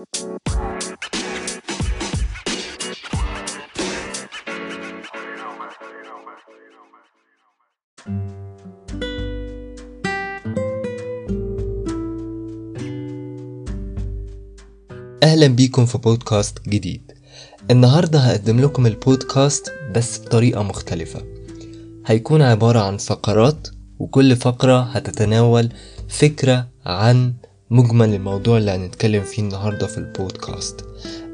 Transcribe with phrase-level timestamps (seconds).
[0.00, 0.16] أهلا
[15.46, 17.12] بيكم في بودكاست جديد.
[17.70, 21.22] النهاردة هقدم لكم البودكاست بس بطريقة مختلفة.
[22.06, 25.68] هيكون عبارة عن فقرات وكل فقرة هتتناول
[26.08, 27.34] فكرة عن
[27.70, 30.84] مجمل الموضوع اللي هنتكلم فيه النهاردة في البودكاست.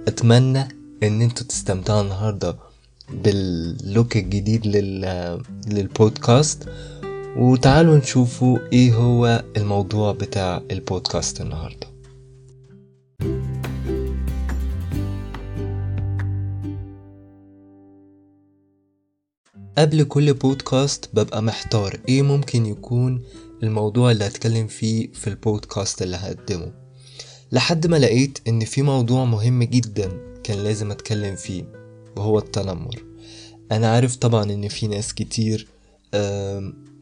[0.08, 0.68] أتمنى
[1.02, 2.56] إن أنتوا تستمتعوا النهاردة
[3.10, 5.00] باللوك الجديد لل...
[5.66, 6.68] للبودكاست.
[7.36, 11.86] وتعالوا نشوفوا إيه هو الموضوع بتاع البودكاست النهارده.
[19.78, 23.22] قبل كل بودكاست ببقى محتار إيه ممكن يكون
[23.62, 26.72] الموضوع اللي هتكلم فيه في البودكاست اللي هقدمه.
[27.52, 30.12] لحد ما لقيت إن في موضوع مهم جدا
[30.44, 31.64] كان لازم أتكلم فيه
[32.16, 33.04] وهو التنمر.
[33.72, 35.68] أنا عارف طبعا إن في ناس كتير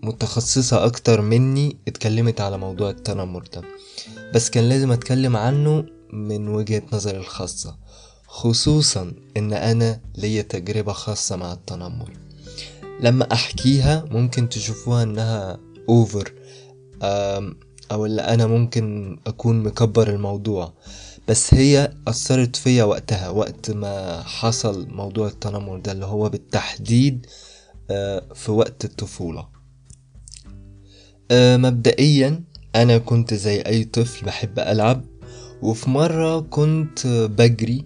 [0.03, 3.63] متخصصة أكتر مني اتكلمت على موضوع التنمر ده.
[4.35, 7.77] بس كان لازم أتكلم عنه من وجهة نظري الخاصة
[8.27, 12.11] خصوصا إن أنا ليا تجربة خاصة مع التنمر.
[13.01, 15.59] لما أحكيها ممكن تشوفوها إنها
[15.89, 16.33] اوفر
[17.03, 20.73] أو اللي أنا ممكن أكون مكبر الموضوع
[21.29, 27.27] بس هي أثرت فيا وقتها وقت ما حصل موضوع التنمر ده اللي هو بالتحديد
[28.35, 29.49] في وقت الطفولة.
[31.33, 35.05] مبدئيا أنا كنت زي أي طفل بحب ألعب
[35.63, 37.85] وفي مرة كنت بجري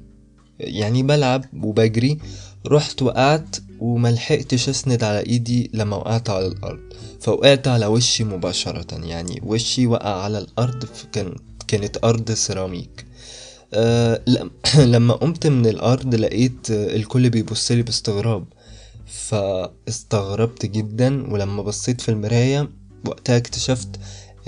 [0.61, 2.19] يعني بلعب وبجري
[2.67, 6.81] رحت وقعت وملحقتش أسند على إيدي لما وقعت على الأرض.
[7.21, 11.34] فوقعت على وشي مباشرة يعني وشي وقع على الأرض كان
[11.69, 13.06] كانت أرض سيراميك.
[13.75, 14.23] أه
[14.95, 18.45] لما قمت من الأرض لقيت الكل بيبصلي باستغراب.
[19.06, 22.71] فاستغربت جدا ولما بصيت في المراية
[23.06, 23.88] وقتها اكتشفت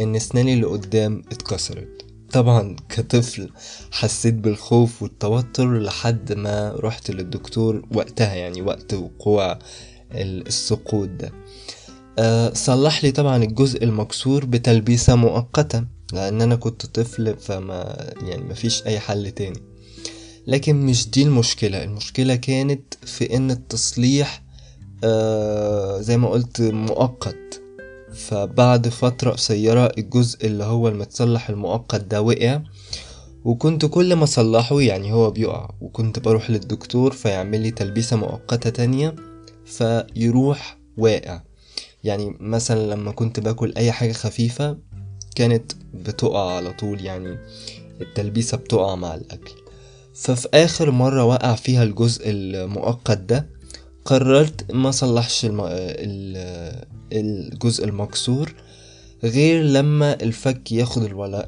[0.01, 2.00] إن أسناني اللي قدام اتكسرت.
[2.33, 3.51] طبعا كطفل
[3.93, 9.59] حسيت بالخوف والتوتر لحد ما رحت للدكتور وقتها يعني وقت وقوع
[10.13, 11.33] السقوط ده.
[12.19, 18.87] أه صلح لي طبعا الجزء المكسور بتلبيسة مؤقتة لأن أنا كنت طفل فما يعني مفيش
[18.87, 19.61] أي حل تاني.
[20.47, 21.85] لكن مش دي المشكلة.
[21.85, 24.43] المشكلة كانت في إن التصليح
[25.05, 27.50] أه زي ما قلت مؤقت.
[28.13, 32.61] فبعد فترة قصيرة الجزء اللي هو المتصلح المؤقت ده وقع
[33.45, 39.15] وكنت كل ما صلحه يعني هو بيقع وكنت بروح للدكتور فيعمل لي تلبيسة مؤقتة تانية
[39.65, 41.41] فيروح واقع.
[42.05, 44.79] يعني مثلا لما كنت باكل أي حاجة خفيفة
[45.35, 47.39] كانت بتقع على طول يعني
[48.01, 49.53] التلبيسة بتقع مع الأكل.
[50.15, 53.60] ففي آخر مرة وقع فيها الجزء المؤقت ده
[54.05, 55.61] قررت ما صلحش الم...
[57.13, 58.55] الجزء المكسور
[59.25, 61.03] غير لما الفك ياخد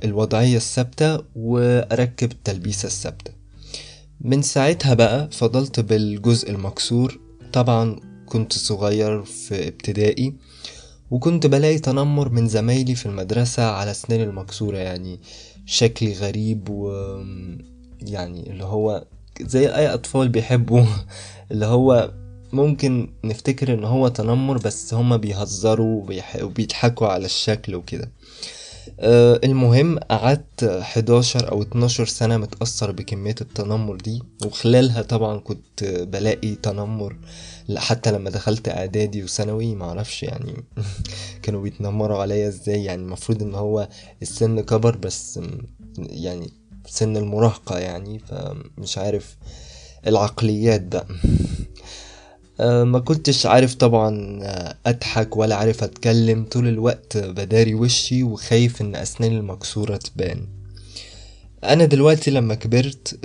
[0.04, 3.32] الوضعية الثابتة وأركب التلبيسة الثابتة.
[4.20, 7.20] من ساعتها بقى فضلت بالجزء المكسور.
[7.52, 7.96] طبعا
[8.26, 10.34] كنت صغير في ابتدائي
[11.10, 15.20] وكنت بلاقي تنمر من زمايلي في المدرسة على أسناني المكسورة يعني
[15.66, 16.92] شكلي غريب و
[18.02, 19.04] يعني اللي هو
[19.41, 20.84] زي أي أطفال بيحبوا
[21.50, 22.12] اللي هو
[22.52, 26.04] ممكن نفتكر إن هو تنمر بس هما بيهزروا
[26.42, 28.10] وبيضحكوا على الشكل وكده.
[29.00, 34.22] أه المهم قعدت 11 أو 12 سنة متأثر بكمية التنمر دي.
[34.46, 37.16] وخلالها طبعا كنت بلاقي تنمر
[37.76, 40.64] حتى لما دخلت إعدادي وثانوي معرفش يعني
[41.42, 42.84] كانوا بيتنمروا عليا إزاي.
[42.84, 43.88] يعني المفروض إن هو
[44.22, 45.41] السن كبر بس
[45.98, 46.50] يعني
[46.86, 49.36] سن المراهقة يعني فمش عارف
[50.06, 51.06] العقليات بقى.
[52.60, 54.40] ما كنتش عارف طبعا
[54.86, 56.44] أضحك ولا عارف أتكلم.
[56.44, 60.46] طول الوقت بداري وشي وخايف إن أسناني المكسورة تبان.
[61.64, 63.18] أنا دلوقتي لما كبرت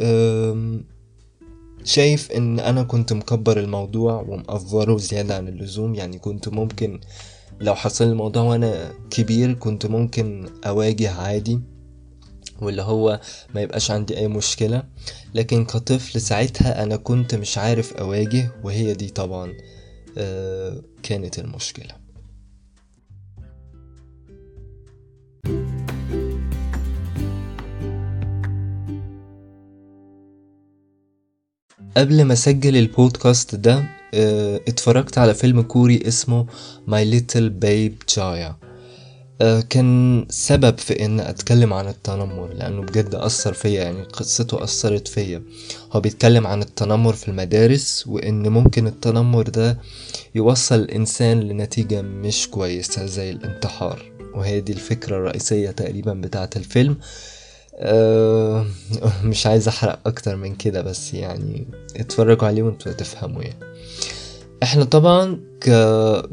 [1.84, 5.96] شايف إن أنا كنت مكبر الموضوع ومقفره زيادة عن اللزوم.
[5.96, 7.00] يعني كنت ممكن
[7.62, 11.60] لو حصل الموضوع وأنا كبير كنت ممكن أواجه عادي.
[12.62, 13.20] واللي هو
[13.56, 14.84] ما يبقاش عندي أي مشكلة.
[15.34, 19.54] لكن كطفل ساعتها أنا كنت مش عارف أواجه وهي دي طبعا
[20.18, 22.08] آه كانت المشكلة.
[31.98, 36.46] قبل ما أسجل البودكاست ده آه اتفرجت على فيلم كوري اسمه
[36.88, 38.18] My Little Babe Jaya.
[38.20, 38.67] آه،
[39.70, 45.44] كان سبب في إن أتكلم عن التنمر لأنه بجد أثر فيا يعني قصته أثرت فيا.
[45.92, 49.78] هو بيتكلم عن التنمر في المدارس وإن ممكن التنمر ده
[50.36, 54.12] يوصل الإنسان لنتيجة مش كويسة زي الانتحار.
[54.36, 56.98] وهي دي الفكرة الرئيسية تقريبا بتاعة الفيلم.
[57.76, 58.66] أه
[59.24, 63.60] مش عايز أحرق أكتر من كده بس يعني اتفرجوا عليه وانتوا تفهموا يعني.
[64.64, 65.70] إحنا طبعا ك...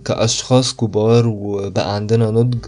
[0.05, 2.65] كأشخاص كبار وبقى عندنا نضج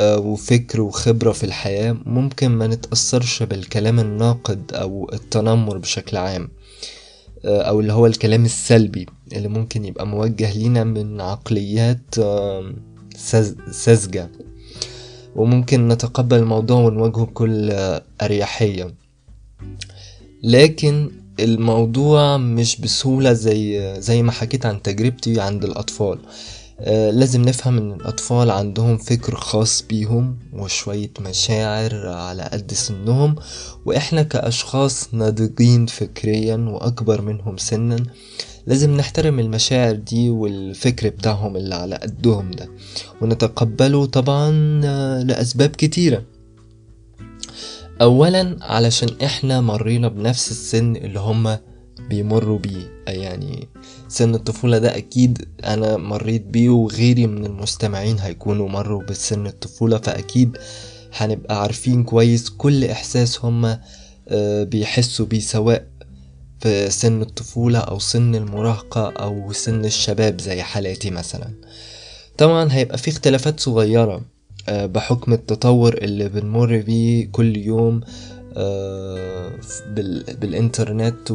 [0.00, 6.48] وفكر وخبرة في الحياة ممكن ما نتأثرش بالكلام الناقد أو التنمر بشكل عام
[7.44, 12.14] أه أو اللي هو الكلام السلبي اللي ممكن يبقى موجه لينا من عقليات
[13.70, 14.30] ساذجة
[15.36, 17.70] وممكن نتقبل الموضوع ونواجهه بكل
[18.22, 18.94] أريحية.
[20.42, 21.10] لكن
[21.40, 26.18] الموضوع مش بسهولة زي زي ما حكيت عن تجربتي عند الأطفال.
[26.18, 26.28] آه
[27.12, 33.36] لازم نفهم إن الأطفال عندهم فكر خاص بيهم وشوية مشاعر على قد سنهم
[33.86, 37.96] وإحنا كأشخاص ناضجين فكريا وأكبر منهم سنا
[38.66, 42.68] لازم نحترم المشاعر دي والفكر بتاعهم اللي على قدهم ده.
[43.20, 44.50] ونتقبله طبعا
[45.22, 46.22] لأسباب كتيرة.
[48.02, 51.60] أولا علشان إحنا مرينا بنفس السن اللي هما
[52.08, 53.68] بيمروا بيه يعني
[54.14, 60.56] سن الطفولة ده أكيد أنا مريت بيه وغيري من المستمعين هيكونوا مروا بسن الطفولة فأكيد
[61.12, 63.80] هنبقى عارفين كويس كل إحساس هما
[64.64, 65.86] بيحسوا بيه سواء
[66.60, 71.54] في سن الطفولة أو سن المراهقة أو سن الشباب زي حالاتي مثلا.
[72.38, 74.22] طبعا هيبقى في اختلافات صغيرة
[74.68, 78.00] بحكم التطور اللي بنمر بيه كل يوم
[80.40, 81.30] بالإنترنت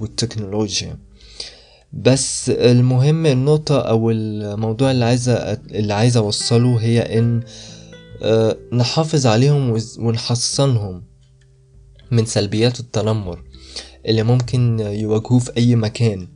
[0.00, 0.98] والتكنولوجيا.
[1.92, 7.42] بس المهم النقطة أو الموضوع اللي عايزة اللي عايزة أوصله هي إن
[8.72, 11.02] نحافظ عليهم ونحصنهم
[12.10, 13.42] من سلبيات التنمر
[14.06, 16.28] اللي ممكن يواجهوه في أي مكان.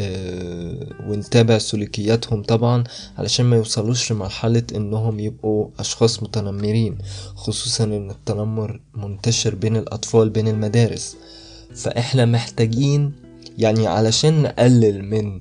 [0.00, 2.84] أه ونتابع سلوكياتهم طبعا
[3.18, 6.98] علشان ما يوصلوش لمرحلة إنهم يبقوا أشخاص متنمرين
[7.34, 11.16] خصوصا إن التنمر منتشر بين الأطفال بين المدارس.
[11.74, 13.12] فإحنا محتاجين
[13.58, 15.40] يعني علشان نقلل من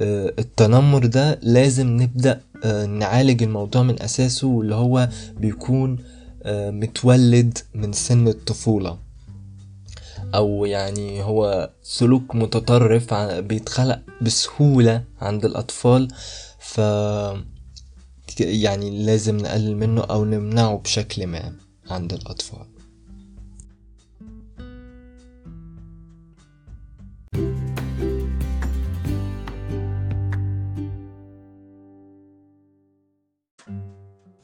[0.00, 5.98] أه التنمر ده لازم نبدأ أه نعالج الموضوع من أساسه واللي هو بيكون
[6.46, 8.98] متولد من سن الطفولة.
[10.34, 16.08] أو يعني هو سلوك متطرف بيتخلق بسهولة عند الأطفال
[16.58, 16.78] ف
[18.40, 21.52] يعني لازم نقلل منه أو نمنعه بشكل ما
[21.90, 22.66] عند الأطفال.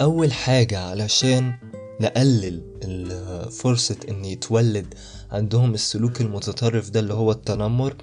[0.00, 1.52] أول حاجة علشان
[2.00, 2.62] نقلل
[3.50, 4.94] فرصة إن يتولد
[5.30, 7.94] عندهم السلوك المتطرف ده اللي هو التنمر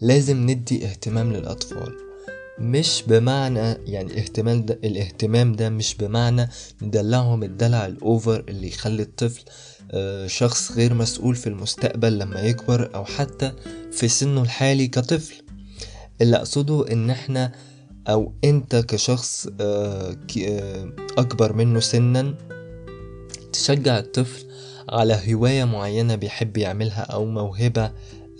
[0.00, 1.94] لازم ندي اهتمام للأطفال.
[2.58, 3.60] مش بمعنى
[3.92, 6.48] يعني اهتمام ده الاهتمام ده مش بمعنى
[6.82, 9.44] ندلعهم الدلع الأوفر اللي يخلي الطفل
[10.26, 13.52] شخص غير مسؤول في المستقبل لما يكبر أو حتى
[13.92, 15.34] في سنه الحالي كطفل.
[16.20, 17.52] اللي أقصده إن إحنا
[18.08, 19.48] أو أنت كشخص
[21.18, 22.34] أكبر منه سنا
[23.52, 24.46] تشجع الطفل
[24.88, 27.92] على هواية معينة بيحب يعملها أو موهبة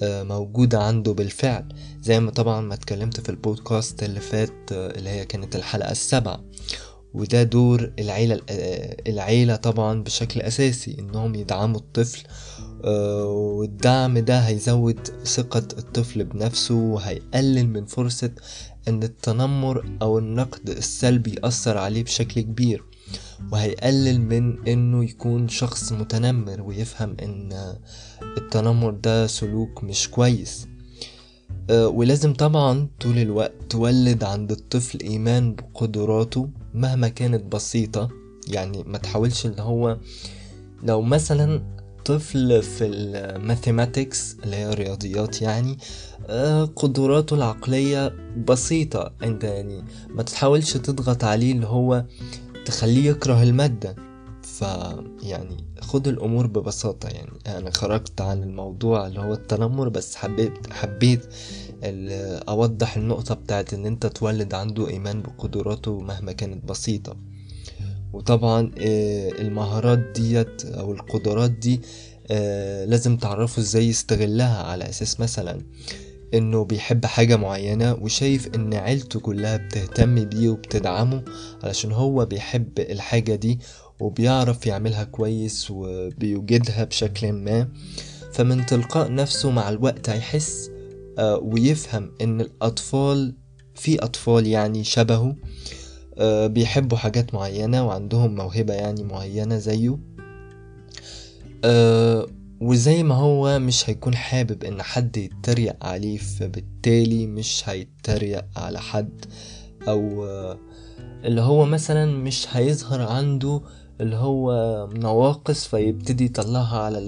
[0.03, 1.65] موجودة عنده بالفعل
[2.03, 6.45] زي ما طبعا ما اتكلمت في البودكاست اللي فات اللي هي كانت الحلقة السابعة.
[7.15, 8.41] وده دور العيلة
[9.09, 12.23] العيلة طبعا بشكل أساسي إنهم يدعموا الطفل
[13.25, 18.31] والدعم ده هيزود ثقة الطفل بنفسه وهيقلل من فرصة
[18.89, 22.85] إن التنمر أو النقد السلبي يأثر عليه بشكل كبير
[23.53, 27.75] وهيقلل من إنه يكون شخص متنمر ويفهم إن
[28.39, 30.67] التنمر ده سلوك مش كويس.
[31.71, 38.09] أه ولازم طبعا طول الوقت تولد عند الطفل إيمان بقدراته مهما كانت بسيطة
[38.49, 39.99] يعني ما تحاولش إن هو
[40.83, 41.74] لو مثلا
[42.05, 45.79] طفل في الماثيماتكس اللي هي الرياضيات يعني
[46.29, 48.09] أه قدراته العقلية
[48.49, 49.85] بسيطة انت يعني.
[50.09, 52.05] ما تحاولش تضغط عليه اللي هو
[52.65, 53.97] تخليه يكره المادة.
[54.43, 57.39] فيعني خد الأمور ببساطة يعني.
[57.47, 61.27] أنا خرجت عن الموضوع اللي هو التنمر بس حبيت حبيت
[62.49, 67.17] أوضح النقطة بتاعت إن أنت تولد عنده إيمان بقدراته مهما كانت بسيطة.
[68.15, 71.81] وطبعا المهارات ديت أو القدرات دي
[72.87, 75.61] لازم تعرفوا إزاي يستغلها على أساس مثلا
[76.35, 81.23] إنه بيحب حاجة معينة وشايف إن عيلته كلها بتهتم بيه وبتدعمه
[81.63, 83.59] علشان هو بيحب الحاجة دي
[84.01, 87.69] وبيعرف يعملها كويس وبيوجدها بشكل ما.
[88.33, 90.71] فمن تلقاء نفسه مع الوقت هيحس
[91.19, 93.35] آه، ويفهم إن الأطفال
[93.75, 95.35] في أطفال يعني شبهه آه،
[96.47, 99.99] بيحبوا حاجات معينة وعندهم موهبة يعني معينة زيه.
[101.65, 102.27] آه،
[102.61, 109.25] وزي ما هو مش هيكون حابب إن حد يتريق عليه فبالتالي مش هيتريق على حد.
[109.89, 110.25] أو
[111.25, 113.61] اللي هو مثلا مش هيظهر عنده
[114.01, 116.99] اللي هو نواقص فيبتدي يطلعها على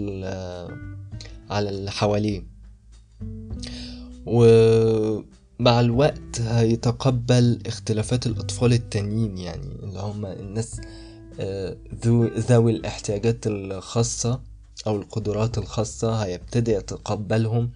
[1.50, 2.42] على اللي حواليه.
[5.60, 10.80] ومع الوقت هيتقبل اختلافات الأطفال التانيين يعني اللي هم الناس
[11.40, 11.76] آه،
[12.50, 14.40] ذوي الاحتياجات الخاصة
[14.86, 17.70] أو القدرات الخاصة هيبتدي يتقبلهم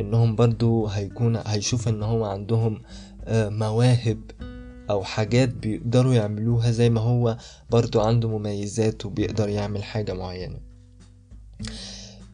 [0.00, 2.82] إنهم برضو هيكون هيشوف إن هو عندهم
[3.24, 4.18] آه، مواهب
[4.90, 7.36] أو حاجات بيقدروا يعملوها زي ما هو
[7.70, 10.60] برضو عنده مميزات وبيقدر يعمل حاجة معينة.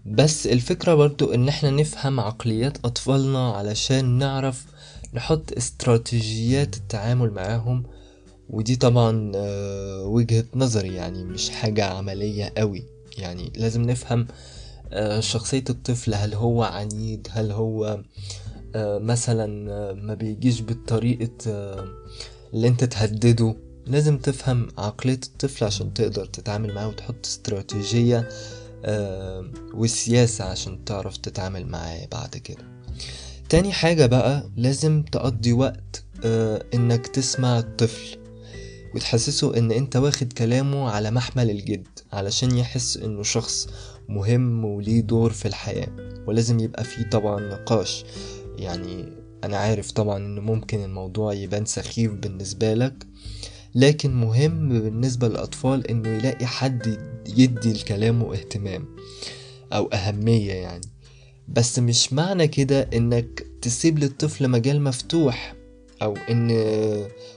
[0.07, 4.67] بس الفكرة برضو إن إحنا نفهم عقليات أطفالنا علشان نعرف
[5.15, 7.83] نحط استراتيجيات التعامل معاهم
[8.51, 12.85] ودي طبعا آه، وجهة نظري يعني مش حاجة عملية قوي.
[13.19, 14.27] يعني لازم نفهم
[14.93, 18.03] آه، شخصية الطفل هل هو عنيد؟ هل هو
[18.75, 19.47] آه، مثلا
[19.95, 21.31] ما بيجيش بالطريقة
[22.55, 23.57] اللي انت تهدده.
[23.87, 28.29] لازم تفهم عقلية الطفل عشان تقدر تتعامل معاه وتحط استراتيجية
[29.75, 32.80] وسياسة عشان تعرف تتعامل معاه بعد كده.
[33.51, 38.19] تاني حاجة بقى لازم تقضي وقت آه، إنك تسمع الطفل
[38.95, 43.69] وتحسسه إن أنت واخد كلامه على محمل الجد علشان يحس إنه شخص
[44.09, 45.89] مهم وليه دور في الحياة.
[46.27, 48.05] ولازم يبقى فيه طبعا نقاش.
[48.59, 49.13] يعني
[49.45, 53.07] أنا عارف طبعا إن ممكن الموضوع يبان سخيف بالنسبة لك
[53.75, 56.99] لكن مهم بالنسبة للأطفال إنه يلاقي حد
[57.37, 58.97] يدي لكلامه اهتمام
[59.73, 60.90] أو أهمية يعني.
[61.51, 65.55] بس مش معنى كده إنك تسيب للطفل مجال مفتوح
[66.03, 66.51] أو إن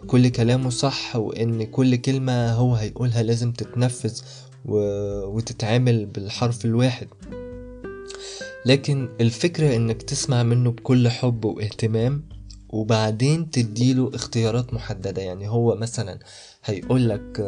[0.07, 4.21] كل كلامه صح وإن كل كلمة هو هيقولها لازم تتنفذ
[4.65, 4.77] و...
[5.25, 7.07] وتتعامل بالحرف الواحد.
[8.65, 12.23] لكن الفكرة إنك تسمع منه بكل حب واهتمام
[12.69, 15.21] وبعدين تديله اختيارات محددة.
[15.21, 16.19] يعني هو مثلا
[16.65, 17.39] هيقولك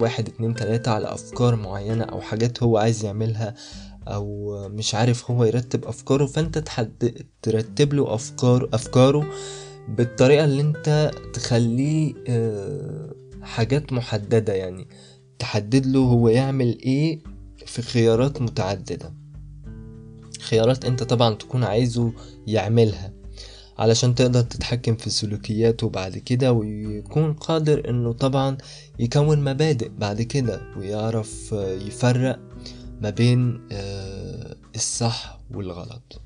[0.00, 3.54] واحد اتنين تلاتة على أفكار معينة أو حاجات هو عايز يعملها
[4.08, 7.24] أو مش عارف هو يرتب أفكاره فأنت تحد...
[7.42, 9.30] ترتب له أفكار أفكاره
[9.88, 14.88] بالطريقة اللي أنت تخليه آه، حاجات محددة يعني.
[15.38, 17.20] تحدد له هو يعمل إيه
[17.66, 19.14] في خيارات متعددة.
[20.40, 22.12] خيارات أنت طبعا تكون عايزه
[22.46, 23.12] يعملها
[23.78, 28.56] علشان تقدر تتحكم في سلوكياته بعد كده ويكون قادر إنه طبعا
[28.98, 31.52] يكون مبادئ بعد كده ويعرف
[31.86, 32.40] يفرق.
[33.00, 36.20] ما بين آه، الصح والغلط.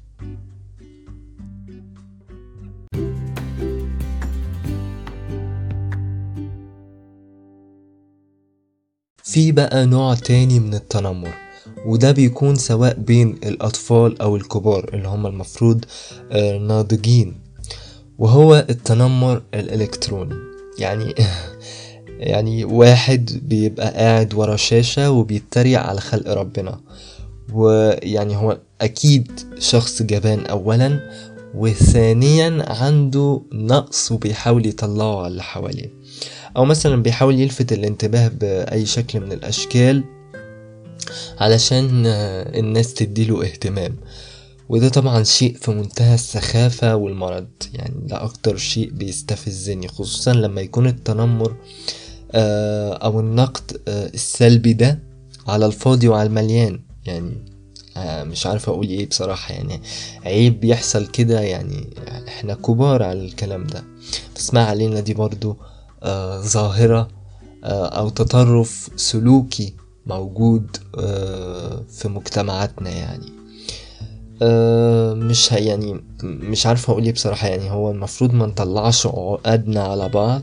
[9.22, 11.34] في بقى نوع تاني من التنمر
[11.86, 15.84] وده بيكون سواء بين الأطفال أو الكبار اللي هم المفروض
[16.32, 17.40] آه، ناضجين
[18.18, 20.34] وهو التنمر الإلكتروني.
[20.78, 21.14] يعني
[22.18, 26.80] يعني واحد بيبقى قاعد ورا شاشة وبيتريق على خلق ربنا.
[27.52, 31.10] ويعني هو أكيد شخص جبان أولا
[31.54, 35.90] وثانيا عنده نقص وبيحاول يطلعه على اللي حواليه.
[36.56, 40.04] أو مثلا بيحاول يلفت الانتباه بأي شكل من الأشكال
[41.38, 43.96] علشان الناس تديله اهتمام.
[44.68, 47.48] وده طبعا شيء في منتهى السخافة والمرض.
[47.74, 51.54] يعني ده أكتر شيء بيستفزني خصوصا لما يكون التنمر آه،
[52.34, 54.98] أو النقد آه، السلبي ده
[55.46, 56.80] على الفاضي وعلى المليان.
[57.06, 57.32] يعني
[57.96, 59.54] آه، مش عارف أقول إيه بصراحة.
[59.54, 59.80] يعني
[60.24, 61.40] عيب بيحصل كده.
[61.40, 61.86] يعني
[62.28, 63.84] إحنا كبار على الكلام ده.
[64.36, 65.56] بس ما علينا دي برضو
[66.38, 67.08] ظاهرة
[67.64, 69.74] أو تطرف سلوكي
[70.06, 72.90] موجود آه، في مجتمعاتنا.
[72.90, 73.32] يعني
[74.42, 77.48] آه، مش يعني مش عارف أقول إيه بصراحة.
[77.48, 80.42] يعني هو المفروض ما نطلعش عقدنا على بعض.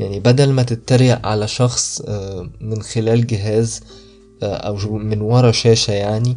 [0.00, 3.80] يعني بدل ما تتريق على شخص آه، من خلال جهاز
[4.42, 6.36] أو من ورا شاشة يعني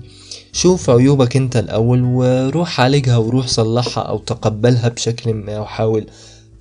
[0.52, 6.06] شوف عيوبك أنت الأول وروح عالجها وروح صلحها أو تقبلها بشكل ما وحاول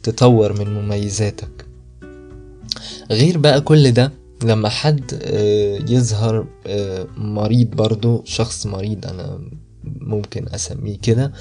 [0.02, 1.66] تطور من مميزاتك.
[3.10, 4.12] غير بقى كل ده
[4.44, 9.40] لما حد آه، يظهر آه، مريض برضو شخص مريض أنا
[9.84, 11.32] ممكن أسميه كده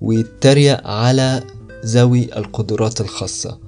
[0.00, 1.42] ويتريق على
[1.84, 3.58] ذوي القدرات الخاصة.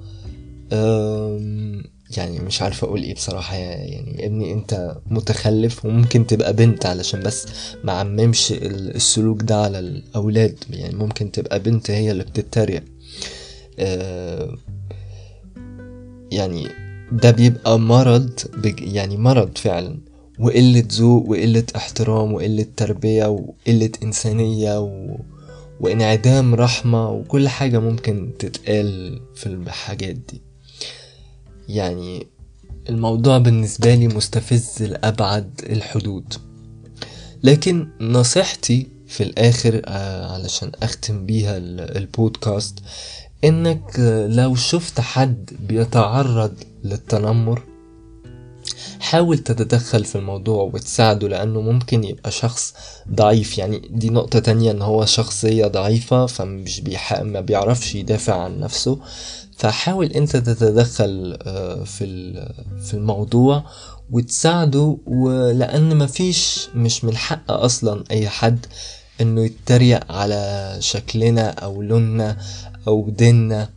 [2.17, 7.47] يعني مش عارف أقول إيه بصراحة يعني ابني أنت متخلف وممكن تبقى بنت علشان بس
[7.83, 12.83] ما عممش السلوك ده على الأولاد يعني ممكن تبقى بنت هي اللي بتتريق.
[16.31, 16.67] يعني
[17.11, 18.31] ده بيبقى مرض
[18.81, 19.97] يعني مرض فعلا
[20.39, 25.17] وقلة ذوق وقلة احترام وقلة تربية وقلة إنسانية و...
[25.79, 30.41] وانعدام رحمة وكل حاجة ممكن تتقال في الحاجات دي.
[31.69, 32.27] يعني
[32.89, 36.33] الموضوع بالنسبة لي مستفز لأبعد الحدود.
[37.43, 42.79] لكن نصيحتي في الآخر آه، علشان أختم بيها البودكاست
[43.43, 46.53] إنك لو شفت حد بيتعرض
[46.83, 47.63] للتنمر
[49.05, 52.73] حاول تتدخل في الموضوع وتساعده لأنه ممكن يبقى شخص
[53.11, 53.57] ضعيف.
[53.57, 58.99] يعني دي نقطة تانية إن هو شخصية ضعيفة فمش بيحق ما بيعرفش يدافع عن نفسه.
[59.57, 62.05] فحاول أنت تتدخل آه، في
[62.85, 63.63] في الموضوع
[64.11, 68.65] وتساعده ولان مفيش مش من حق أصلا أي حد
[69.21, 72.37] إنه يتريق على شكلنا أو لوننا
[72.87, 73.69] أو ديننا.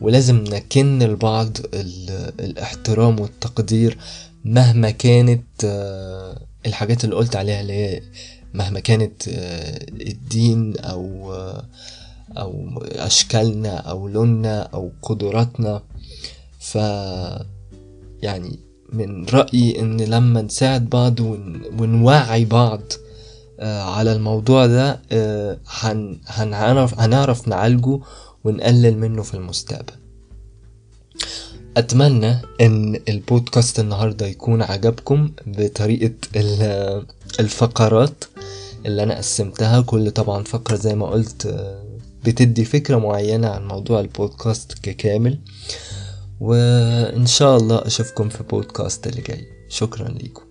[0.00, 1.56] ولازم نكن لبعض
[2.40, 3.98] الاحترام والتقدير
[4.44, 8.02] مهما كانت آه، الحاجات اللي قلت عليها اللي هي
[8.54, 11.32] مهما كانت آه، الدين أو
[12.38, 15.82] أو أشكالنا أو لوننا أو قدراتنا.
[16.58, 16.74] ف
[18.22, 18.58] يعني
[18.92, 21.20] من رأيي إن لما نساعد بعض
[21.78, 22.80] ونوعي بعض
[23.60, 25.58] آه، على الموضوع ده آه،
[26.26, 27.98] هنعرف هنعرف نعالجه
[28.44, 29.92] ونقلل منه في المستقبل.
[31.76, 36.14] أتمنى إن البودكاست النهارده يكون عجبكم بطريقة
[37.40, 38.24] الفقرات
[38.86, 39.80] اللي أنا قسمتها.
[39.80, 41.84] كل طبعا فقرة زي ما قلت آه،
[42.24, 45.38] بتدي فكرة معينة عن موضوع البودكاست ككامل.
[46.40, 49.46] وإن شاء الله أشوفكم في بودكاست اللي جاي.
[49.68, 50.42] شكرا لكم